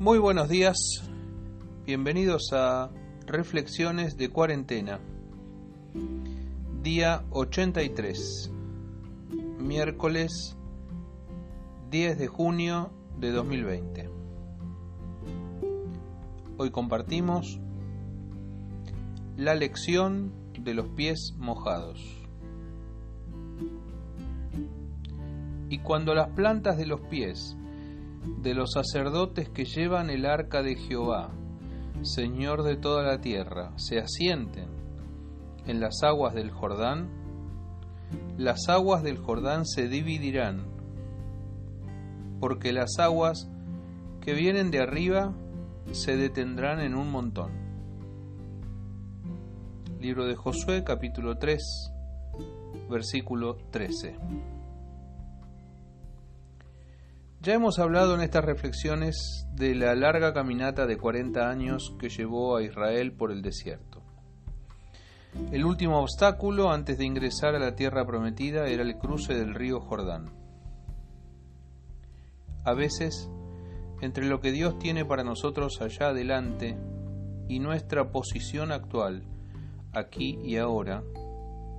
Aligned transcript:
Muy 0.00 0.18
buenos 0.18 0.48
días, 0.48 0.78
bienvenidos 1.84 2.54
a 2.54 2.90
Reflexiones 3.26 4.16
de 4.16 4.30
Cuarentena, 4.30 4.98
día 6.82 7.22
83, 7.28 8.50
miércoles 9.58 10.56
10 11.90 12.18
de 12.18 12.26
junio 12.28 12.90
de 13.18 13.30
2020. 13.30 14.08
Hoy 16.56 16.70
compartimos 16.70 17.60
la 19.36 19.54
lección 19.54 20.32
de 20.58 20.72
los 20.72 20.88
pies 20.88 21.34
mojados. 21.36 22.00
Y 25.68 25.80
cuando 25.80 26.14
las 26.14 26.30
plantas 26.30 26.78
de 26.78 26.86
los 26.86 27.02
pies 27.02 27.54
de 28.24 28.54
los 28.54 28.72
sacerdotes 28.72 29.48
que 29.48 29.64
llevan 29.64 30.10
el 30.10 30.26
arca 30.26 30.62
de 30.62 30.76
Jehová, 30.76 31.30
Señor 32.02 32.62
de 32.62 32.76
toda 32.76 33.02
la 33.02 33.20
tierra, 33.20 33.72
se 33.76 33.98
asienten 33.98 34.68
en 35.66 35.80
las 35.80 36.02
aguas 36.02 36.34
del 36.34 36.50
Jordán, 36.50 37.08
las 38.36 38.68
aguas 38.68 39.02
del 39.02 39.18
Jordán 39.18 39.66
se 39.66 39.88
dividirán, 39.88 40.66
porque 42.40 42.72
las 42.72 42.98
aguas 42.98 43.50
que 44.20 44.34
vienen 44.34 44.70
de 44.70 44.80
arriba 44.80 45.34
se 45.92 46.16
detendrán 46.16 46.80
en 46.80 46.94
un 46.94 47.10
montón. 47.10 47.52
Libro 50.00 50.24
de 50.26 50.34
Josué 50.34 50.82
capítulo 50.84 51.36
3, 51.36 51.60
versículo 52.88 53.56
13. 53.70 54.16
Ya 57.42 57.54
hemos 57.54 57.78
hablado 57.78 58.14
en 58.14 58.20
estas 58.20 58.44
reflexiones 58.44 59.46
de 59.54 59.74
la 59.74 59.94
larga 59.94 60.34
caminata 60.34 60.86
de 60.86 60.98
40 60.98 61.48
años 61.48 61.96
que 61.98 62.10
llevó 62.10 62.56
a 62.56 62.62
Israel 62.62 63.12
por 63.12 63.32
el 63.32 63.40
desierto. 63.40 64.02
El 65.50 65.64
último 65.64 66.00
obstáculo 66.00 66.70
antes 66.70 66.98
de 66.98 67.06
ingresar 67.06 67.54
a 67.54 67.58
la 67.58 67.74
tierra 67.74 68.04
prometida 68.04 68.66
era 68.66 68.82
el 68.82 68.98
cruce 68.98 69.32
del 69.32 69.54
río 69.54 69.80
Jordán. 69.80 70.34
A 72.66 72.74
veces, 72.74 73.30
entre 74.02 74.26
lo 74.26 74.40
que 74.40 74.52
Dios 74.52 74.78
tiene 74.78 75.06
para 75.06 75.24
nosotros 75.24 75.80
allá 75.80 76.08
adelante 76.08 76.76
y 77.48 77.58
nuestra 77.58 78.12
posición 78.12 78.70
actual, 78.70 79.22
aquí 79.94 80.38
y 80.44 80.58
ahora, 80.58 81.02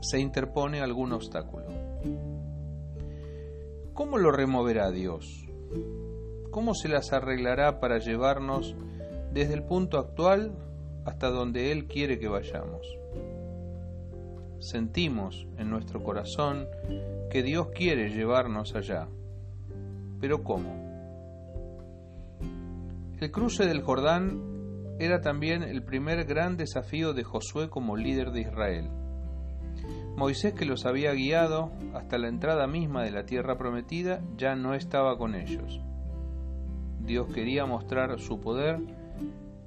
se 0.00 0.18
interpone 0.18 0.80
algún 0.80 1.12
obstáculo. 1.12 1.66
¿Cómo 4.02 4.18
lo 4.18 4.32
removerá 4.32 4.90
Dios? 4.90 5.46
¿Cómo 6.50 6.74
se 6.74 6.88
las 6.88 7.12
arreglará 7.12 7.78
para 7.78 7.98
llevarnos 7.98 8.74
desde 9.32 9.54
el 9.54 9.62
punto 9.62 9.96
actual 9.96 10.56
hasta 11.04 11.30
donde 11.30 11.70
Él 11.70 11.86
quiere 11.86 12.18
que 12.18 12.26
vayamos? 12.26 12.84
Sentimos 14.58 15.46
en 15.56 15.70
nuestro 15.70 16.02
corazón 16.02 16.66
que 17.30 17.44
Dios 17.44 17.68
quiere 17.76 18.10
llevarnos 18.10 18.74
allá. 18.74 19.06
Pero 20.20 20.42
¿cómo? 20.42 20.74
El 23.20 23.30
cruce 23.30 23.66
del 23.66 23.82
Jordán 23.82 24.96
era 24.98 25.20
también 25.20 25.62
el 25.62 25.84
primer 25.84 26.24
gran 26.24 26.56
desafío 26.56 27.12
de 27.14 27.22
Josué 27.22 27.70
como 27.70 27.96
líder 27.96 28.32
de 28.32 28.40
Israel. 28.40 28.90
Moisés, 30.16 30.54
que 30.54 30.66
los 30.66 30.84
había 30.84 31.12
guiado 31.12 31.72
hasta 31.94 32.18
la 32.18 32.28
entrada 32.28 32.66
misma 32.66 33.02
de 33.02 33.10
la 33.10 33.24
tierra 33.24 33.56
prometida, 33.56 34.22
ya 34.36 34.54
no 34.54 34.74
estaba 34.74 35.16
con 35.16 35.34
ellos. 35.34 35.80
Dios 37.00 37.32
quería 37.32 37.66
mostrar 37.66 38.18
su 38.20 38.38
poder, 38.38 38.78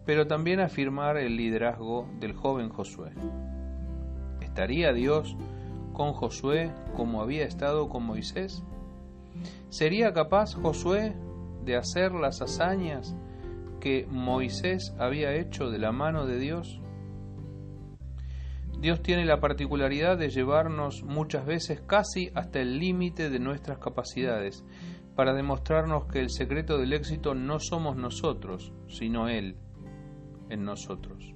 pero 0.05 0.27
también 0.27 0.59
afirmar 0.59 1.17
el 1.17 1.35
liderazgo 1.35 2.07
del 2.19 2.33
joven 2.33 2.69
Josué. 2.69 3.11
¿Estaría 4.39 4.93
Dios 4.93 5.35
con 5.93 6.13
Josué 6.13 6.71
como 6.95 7.21
había 7.21 7.45
estado 7.45 7.89
con 7.89 8.03
Moisés? 8.05 8.63
¿Sería 9.69 10.13
capaz 10.13 10.53
Josué 10.53 11.13
de 11.65 11.75
hacer 11.75 12.13
las 12.13 12.41
hazañas 12.41 13.15
que 13.81 14.07
Moisés 14.09 14.95
había 14.99 15.33
hecho 15.33 15.69
de 15.69 15.79
la 15.79 15.91
mano 15.91 16.25
de 16.25 16.37
Dios? 16.37 16.79
Dios 18.79 19.01
tiene 19.01 19.25
la 19.25 19.39
particularidad 19.39 20.17
de 20.17 20.29
llevarnos 20.29 21.03
muchas 21.03 21.45
veces 21.45 21.81
casi 21.81 22.29
hasta 22.35 22.59
el 22.59 22.79
límite 22.79 23.29
de 23.29 23.39
nuestras 23.39 23.79
capacidades, 23.79 24.63
para 25.15 25.33
demostrarnos 25.33 26.05
que 26.05 26.19
el 26.19 26.29
secreto 26.29 26.77
del 26.77 26.93
éxito 26.93 27.33
no 27.33 27.59
somos 27.59 27.95
nosotros, 27.95 28.73
sino 28.87 29.29
Él 29.29 29.55
en 30.49 30.65
nosotros. 30.65 31.33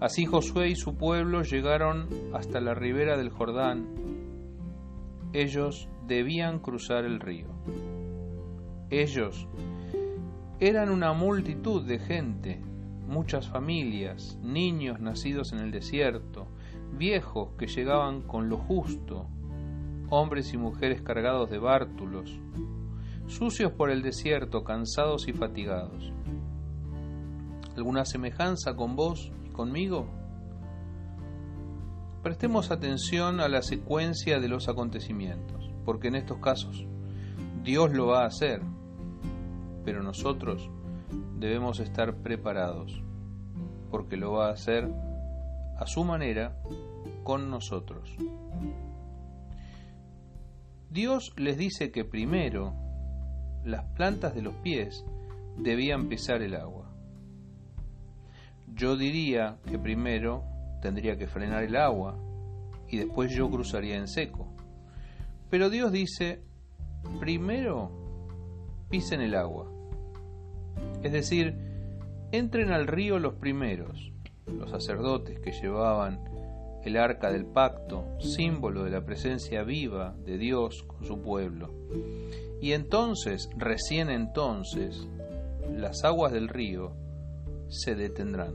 Así 0.00 0.24
Josué 0.24 0.68
y 0.68 0.76
su 0.76 0.96
pueblo 0.96 1.42
llegaron 1.42 2.08
hasta 2.34 2.60
la 2.60 2.74
ribera 2.74 3.16
del 3.16 3.30
Jordán. 3.30 3.86
Ellos 5.32 5.88
debían 6.06 6.58
cruzar 6.58 7.04
el 7.04 7.20
río. 7.20 7.48
Ellos 8.90 9.48
eran 10.60 10.90
una 10.90 11.12
multitud 11.12 11.86
de 11.86 11.98
gente 11.98 12.62
muchas 13.06 13.48
familias, 13.48 14.38
niños 14.42 15.00
nacidos 15.00 15.52
en 15.52 15.60
el 15.60 15.70
desierto, 15.70 16.48
viejos 16.92 17.50
que 17.56 17.66
llegaban 17.66 18.22
con 18.22 18.48
lo 18.48 18.58
justo, 18.58 19.28
hombres 20.10 20.52
y 20.52 20.58
mujeres 20.58 21.02
cargados 21.02 21.50
de 21.50 21.58
bártulos, 21.58 22.38
sucios 23.26 23.72
por 23.72 23.90
el 23.90 24.02
desierto, 24.02 24.64
cansados 24.64 25.28
y 25.28 25.32
fatigados. 25.32 26.12
¿Alguna 27.76 28.04
semejanza 28.04 28.74
con 28.74 28.96
vos 28.96 29.32
y 29.44 29.50
conmigo? 29.50 30.06
Prestemos 32.22 32.70
atención 32.70 33.40
a 33.40 33.48
la 33.48 33.62
secuencia 33.62 34.40
de 34.40 34.48
los 34.48 34.68
acontecimientos, 34.68 35.70
porque 35.84 36.08
en 36.08 36.16
estos 36.16 36.38
casos 36.38 36.86
Dios 37.62 37.92
lo 37.92 38.06
va 38.06 38.22
a 38.22 38.26
hacer, 38.26 38.62
pero 39.84 40.02
nosotros 40.02 40.70
debemos 41.38 41.80
estar 41.80 42.14
preparados, 42.16 43.02
porque 43.90 44.16
lo 44.16 44.32
va 44.32 44.48
a 44.48 44.52
hacer 44.52 44.88
a 45.78 45.86
su 45.86 46.04
manera 46.04 46.56
con 47.22 47.50
nosotros. 47.50 48.14
Dios 50.90 51.32
les 51.36 51.58
dice 51.58 51.90
que 51.90 52.04
primero 52.04 52.74
las 53.64 53.84
plantas 53.94 54.34
de 54.34 54.42
los 54.42 54.54
pies 54.56 55.04
debían 55.58 56.08
pisar 56.08 56.42
el 56.42 56.54
agua. 56.54 56.90
Yo 58.74 58.96
diría 58.96 59.58
que 59.66 59.78
primero 59.78 60.44
tendría 60.80 61.16
que 61.16 61.26
frenar 61.26 61.64
el 61.64 61.76
agua 61.76 62.18
y 62.88 62.98
después 62.98 63.32
yo 63.32 63.50
cruzaría 63.50 63.96
en 63.96 64.08
seco. 64.08 64.46
Pero 65.50 65.70
Dios 65.70 65.92
dice, 65.92 66.42
primero 67.20 67.90
pisen 68.90 69.20
el 69.20 69.34
agua 69.34 69.75
es 71.06 71.12
decir, 71.12 71.54
entren 72.32 72.72
al 72.72 72.88
río 72.88 73.20
los 73.20 73.34
primeros, 73.34 74.12
los 74.46 74.70
sacerdotes 74.70 75.38
que 75.38 75.52
llevaban 75.52 76.18
el 76.84 76.96
arca 76.96 77.30
del 77.30 77.46
pacto, 77.46 78.04
símbolo 78.18 78.82
de 78.82 78.90
la 78.90 79.04
presencia 79.04 79.62
viva 79.62 80.16
de 80.24 80.36
Dios 80.36 80.82
con 80.82 81.04
su 81.04 81.20
pueblo. 81.20 81.72
Y 82.60 82.72
entonces, 82.72 83.48
recién 83.56 84.10
entonces, 84.10 85.06
las 85.72 86.04
aguas 86.04 86.32
del 86.32 86.48
río 86.48 86.92
se 87.68 87.94
detendrán. 87.94 88.54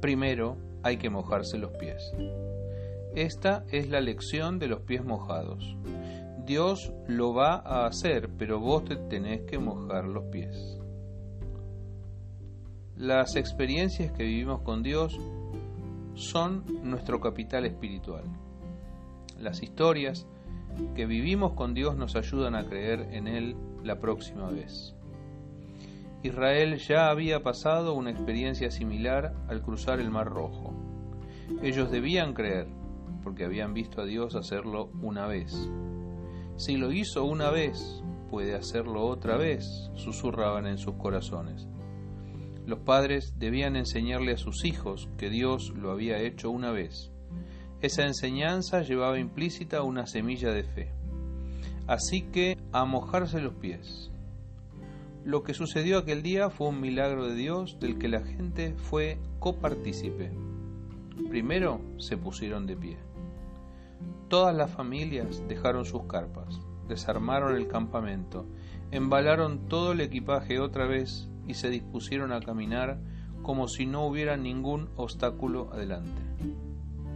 Primero 0.00 0.56
hay 0.82 0.96
que 0.96 1.10
mojarse 1.10 1.58
los 1.58 1.72
pies. 1.72 2.12
Esta 3.14 3.64
es 3.70 3.90
la 3.90 4.00
lección 4.00 4.58
de 4.58 4.68
los 4.68 4.80
pies 4.80 5.04
mojados. 5.04 5.76
Dios 6.46 6.92
lo 7.08 7.34
va 7.34 7.56
a 7.56 7.86
hacer, 7.86 8.30
pero 8.38 8.60
vos 8.60 8.84
te 8.84 8.94
tenés 8.94 9.42
que 9.42 9.58
mojar 9.58 10.04
los 10.04 10.26
pies. 10.26 10.78
Las 12.96 13.34
experiencias 13.34 14.12
que 14.12 14.22
vivimos 14.22 14.62
con 14.62 14.84
Dios 14.84 15.18
son 16.14 16.64
nuestro 16.84 17.20
capital 17.20 17.66
espiritual. 17.66 18.24
Las 19.40 19.60
historias 19.62 20.26
que 20.94 21.04
vivimos 21.04 21.54
con 21.54 21.74
Dios 21.74 21.96
nos 21.96 22.14
ayudan 22.14 22.54
a 22.54 22.64
creer 22.64 23.08
en 23.10 23.26
Él 23.26 23.56
la 23.82 23.98
próxima 23.98 24.48
vez. 24.48 24.94
Israel 26.22 26.78
ya 26.78 27.10
había 27.10 27.42
pasado 27.42 27.94
una 27.94 28.10
experiencia 28.10 28.70
similar 28.70 29.34
al 29.48 29.62
cruzar 29.62 29.98
el 29.98 30.10
Mar 30.10 30.28
Rojo. 30.28 30.72
Ellos 31.60 31.90
debían 31.90 32.34
creer, 32.34 32.68
porque 33.24 33.44
habían 33.44 33.74
visto 33.74 34.00
a 34.00 34.04
Dios 34.04 34.36
hacerlo 34.36 34.90
una 35.02 35.26
vez. 35.26 35.68
Si 36.56 36.76
lo 36.78 36.90
hizo 36.90 37.24
una 37.24 37.50
vez, 37.50 38.02
puede 38.30 38.54
hacerlo 38.54 39.06
otra 39.06 39.36
vez, 39.36 39.90
susurraban 39.94 40.66
en 40.66 40.78
sus 40.78 40.94
corazones. 40.94 41.68
Los 42.66 42.78
padres 42.80 43.34
debían 43.38 43.76
enseñarle 43.76 44.32
a 44.32 44.38
sus 44.38 44.64
hijos 44.64 45.08
que 45.18 45.28
Dios 45.28 45.72
lo 45.76 45.90
había 45.90 46.18
hecho 46.18 46.50
una 46.50 46.72
vez. 46.72 47.12
Esa 47.82 48.04
enseñanza 48.04 48.80
llevaba 48.82 49.18
implícita 49.18 49.82
una 49.82 50.06
semilla 50.06 50.50
de 50.50 50.64
fe. 50.64 50.92
Así 51.86 52.22
que 52.22 52.56
a 52.72 52.84
mojarse 52.86 53.40
los 53.40 53.54
pies. 53.54 54.10
Lo 55.24 55.42
que 55.42 55.54
sucedió 55.54 55.98
aquel 55.98 56.22
día 56.22 56.50
fue 56.50 56.68
un 56.68 56.80
milagro 56.80 57.28
de 57.28 57.34
Dios 57.34 57.78
del 57.80 57.98
que 57.98 58.08
la 58.08 58.24
gente 58.24 58.74
fue 58.76 59.18
copartícipe. 59.40 60.32
Primero 61.28 61.80
se 61.98 62.16
pusieron 62.16 62.66
de 62.66 62.76
pie. 62.76 62.96
Todas 64.28 64.54
las 64.54 64.70
familias 64.70 65.42
dejaron 65.48 65.84
sus 65.84 66.04
carpas, 66.04 66.60
desarmaron 66.88 67.56
el 67.56 67.68
campamento, 67.68 68.46
embalaron 68.90 69.68
todo 69.68 69.92
el 69.92 70.00
equipaje 70.00 70.58
otra 70.58 70.86
vez 70.86 71.28
y 71.46 71.54
se 71.54 71.70
dispusieron 71.70 72.32
a 72.32 72.40
caminar 72.40 73.00
como 73.42 73.68
si 73.68 73.86
no 73.86 74.04
hubiera 74.06 74.36
ningún 74.36 74.88
obstáculo 74.96 75.72
adelante. 75.72 76.22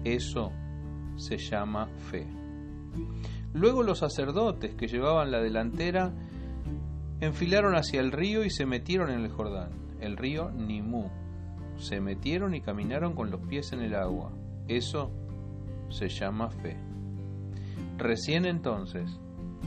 Eso 0.05 0.53
se 1.17 1.37
llama 1.39 1.89
fe. 2.11 2.27
Luego 3.53 3.83
los 3.83 3.99
sacerdotes 3.99 4.75
que 4.77 4.87
llevaban 4.87 5.31
la 5.31 5.41
delantera 5.41 6.13
enfilaron 7.21 7.75
hacia 7.75 8.01
el 8.01 8.13
río 8.13 8.45
y 8.45 8.51
se 8.51 8.65
metieron 8.65 9.11
en 9.11 9.25
el 9.25 9.31
Jordán, 9.31 9.71
el 10.01 10.17
río 10.17 10.51
Nimú. 10.51 11.11
Se 11.77 12.01
metieron 12.01 12.55
y 12.55 12.61
caminaron 12.61 13.15
con 13.15 13.31
los 13.31 13.41
pies 13.41 13.73
en 13.73 13.81
el 13.81 13.95
agua. 13.95 14.31
Eso 14.69 15.11
se 15.91 16.09
llama 16.09 16.51
fe. 16.51 16.77
Recién 17.99 18.45
entonces, 18.47 19.21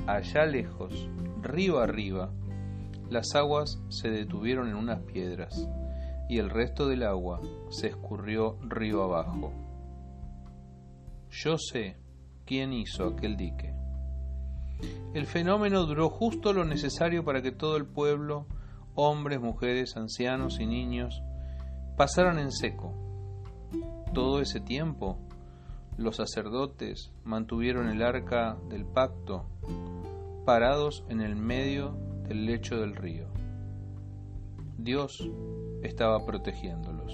allá 0.08 0.46
lejos, 0.46 1.10
río 1.42 1.80
arriba, 1.80 2.32
las 3.10 3.36
aguas 3.36 3.82
se 3.90 4.10
detuvieron 4.10 4.70
en 4.70 4.76
unas 4.76 5.02
piedras 5.02 5.70
y 6.30 6.40
el 6.40 6.50
resto 6.50 6.88
del 6.88 7.04
agua 7.04 7.42
se 7.70 7.88
escurrió 7.88 8.58
río 8.62 9.04
abajo. 9.04 9.52
Yo 11.30 11.58
sé 11.58 11.98
quién 12.46 12.74
hizo 12.74 13.06
aquel 13.06 13.38
dique. 13.38 13.74
El 15.14 15.28
fenómeno 15.28 15.86
duró 15.86 16.10
justo 16.10 16.54
lo 16.54 16.66
necesario 16.66 17.24
para 17.24 17.42
que 17.42 17.52
todo 17.52 17.78
el 17.78 17.86
pueblo, 17.86 18.48
hombres, 18.96 19.40
mujeres, 19.40 19.96
ancianos 19.96 20.60
y 20.60 20.66
niños, 20.66 21.22
pasaran 21.98 22.40
en 22.40 22.52
seco. 22.52 22.94
Todo 24.14 24.42
ese 24.42 24.60
tiempo, 24.60 25.20
los 25.98 26.18
sacerdotes 26.18 27.12
mantuvieron 27.24 27.88
el 27.90 28.02
arca 28.02 28.58
del 28.70 28.86
pacto 28.86 29.46
parados 30.46 31.04
en 31.10 31.22
el 31.22 31.36
medio 31.36 31.96
del 32.28 32.46
lecho 32.46 32.78
del 32.78 32.96
río. 32.96 33.28
Dios 34.78 35.30
estaba 35.84 36.26
protegiéndolos. 36.26 37.14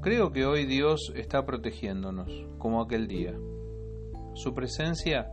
Creo 0.00 0.32
que 0.32 0.44
hoy 0.44 0.66
Dios 0.66 1.12
está 1.16 1.44
protegiéndonos, 1.44 2.30
como 2.58 2.82
aquel 2.82 3.08
día. 3.08 3.34
Su 4.34 4.54
presencia 4.54 5.30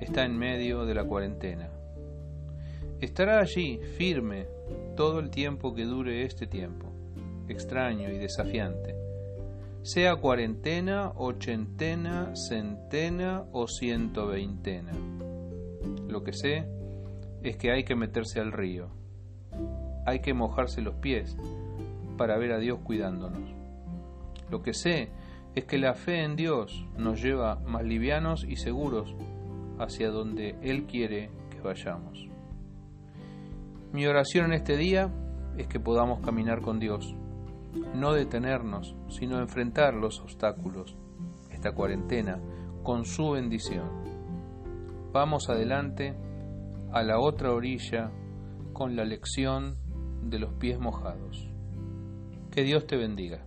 está 0.00 0.24
en 0.24 0.36
medio 0.36 0.84
de 0.86 0.94
la 0.94 1.04
cuarentena. 1.04 1.70
Estará 3.00 3.40
allí, 3.40 3.78
firme, 3.98 4.46
todo 4.96 5.20
el 5.20 5.30
tiempo 5.30 5.74
que 5.74 5.84
dure 5.84 6.24
este 6.24 6.46
tiempo, 6.46 6.90
extraño 7.46 8.10
y 8.10 8.18
desafiante. 8.18 8.95
Sea 9.86 10.16
cuarentena, 10.16 11.12
ochentena, 11.14 12.34
centena 12.34 13.44
o 13.52 13.68
ciento 13.68 14.26
veintena. 14.26 14.90
Lo 16.08 16.24
que 16.24 16.32
sé 16.32 16.68
es 17.44 17.56
que 17.56 17.70
hay 17.70 17.84
que 17.84 17.94
meterse 17.94 18.40
al 18.40 18.50
río. 18.50 18.88
Hay 20.04 20.18
que 20.22 20.34
mojarse 20.34 20.82
los 20.82 20.96
pies 20.96 21.36
para 22.18 22.36
ver 22.36 22.50
a 22.50 22.58
Dios 22.58 22.80
cuidándonos. 22.82 23.48
Lo 24.50 24.60
que 24.60 24.74
sé 24.74 25.10
es 25.54 25.66
que 25.66 25.78
la 25.78 25.94
fe 25.94 26.24
en 26.24 26.34
Dios 26.34 26.84
nos 26.98 27.22
lleva 27.22 27.60
más 27.60 27.84
livianos 27.84 28.42
y 28.42 28.56
seguros 28.56 29.14
hacia 29.78 30.10
donde 30.10 30.56
Él 30.62 30.86
quiere 30.86 31.30
que 31.50 31.60
vayamos. 31.60 32.26
Mi 33.92 34.04
oración 34.08 34.46
en 34.46 34.54
este 34.54 34.76
día 34.76 35.12
es 35.56 35.68
que 35.68 35.78
podamos 35.78 36.18
caminar 36.26 36.60
con 36.60 36.80
Dios, 36.80 37.14
no 37.94 38.12
detenernos, 38.12 38.96
sino 39.08 39.40
enfrentar 39.40 39.94
los 39.94 40.20
obstáculos, 40.20 40.96
esta 41.50 41.72
cuarentena, 41.72 42.40
con 42.82 43.04
su 43.04 43.30
bendición. 43.30 43.90
Vamos 45.12 45.48
adelante 45.48 46.14
a 46.92 47.02
la 47.02 47.18
otra 47.18 47.52
orilla 47.52 48.10
con 48.72 48.96
la 48.96 49.04
lección 49.04 49.76
de 50.22 50.38
los 50.38 50.52
pies 50.54 50.78
mojados. 50.78 51.48
Que 52.50 52.62
Dios 52.62 52.86
te 52.86 52.96
bendiga. 52.96 53.44